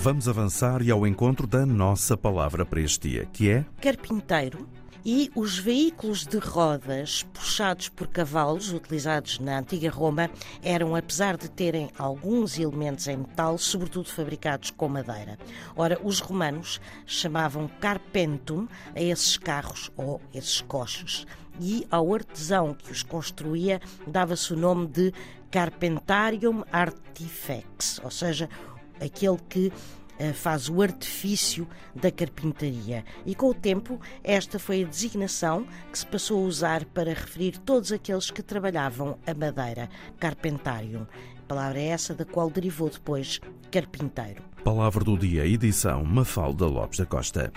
vamos 0.00 0.28
avançar 0.28 0.80
e 0.80 0.92
ao 0.92 1.04
encontro 1.04 1.44
da 1.44 1.66
nossa 1.66 2.16
palavra 2.16 2.64
para 2.64 2.80
este 2.80 3.08
dia, 3.08 3.26
que 3.32 3.50
é 3.50 3.64
carpinteiro. 3.80 4.68
E 5.04 5.30
os 5.34 5.58
veículos 5.58 6.24
de 6.24 6.38
rodas 6.38 7.24
puxados 7.32 7.88
por 7.88 8.06
cavalos, 8.06 8.72
utilizados 8.72 9.38
na 9.40 9.58
antiga 9.58 9.90
Roma, 9.90 10.30
eram, 10.62 10.94
apesar 10.94 11.36
de 11.36 11.50
terem 11.50 11.90
alguns 11.98 12.58
elementos 12.58 13.08
em 13.08 13.16
metal, 13.16 13.58
sobretudo 13.58 14.08
fabricados 14.08 14.70
com 14.70 14.88
madeira. 14.88 15.36
Ora, 15.74 15.98
os 16.02 16.20
romanos 16.20 16.80
chamavam 17.04 17.68
carpentum 17.80 18.68
a 18.94 19.02
esses 19.02 19.36
carros 19.36 19.90
ou 19.96 20.20
esses 20.32 20.60
coches 20.60 21.26
e 21.60 21.86
ao 21.90 22.14
artesão 22.14 22.72
que 22.72 22.92
os 22.92 23.02
construía 23.02 23.80
dava-se 24.06 24.52
o 24.52 24.56
nome 24.56 24.86
de 24.86 25.12
Carpentarium 25.50 26.62
Artifex, 26.70 28.00
ou 28.04 28.10
seja, 28.10 28.48
aquele 29.00 29.38
que 29.48 29.72
eh, 30.18 30.32
faz 30.32 30.68
o 30.68 30.82
artifício 30.82 31.66
da 31.94 32.10
carpintaria. 32.10 33.04
E 33.24 33.34
com 33.34 33.50
o 33.50 33.54
tempo, 33.54 34.00
esta 34.24 34.58
foi 34.58 34.82
a 34.82 34.86
designação 34.86 35.66
que 35.92 35.98
se 35.98 36.06
passou 36.06 36.44
a 36.44 36.46
usar 36.46 36.84
para 36.86 37.10
referir 37.10 37.58
todos 37.58 37.92
aqueles 37.92 38.30
que 38.30 38.42
trabalhavam 38.42 39.18
a 39.26 39.32
madeira, 39.32 39.88
carpentarium. 40.18 41.06
Palavra 41.46 41.80
é 41.80 41.86
essa 41.86 42.14
da 42.14 42.24
qual 42.24 42.50
derivou 42.50 42.90
depois 42.90 43.40
carpinteiro. 43.70 44.42
Palavra 44.64 45.04
do 45.04 45.16
dia, 45.16 45.46
edição 45.46 46.04
Mafalda 46.04 46.66
Lopes 46.66 46.98
da 46.98 47.06
Costa. 47.06 47.52